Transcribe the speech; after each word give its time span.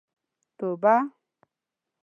توبه. 0.57 0.95